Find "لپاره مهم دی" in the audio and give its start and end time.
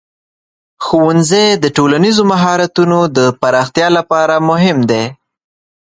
3.97-5.03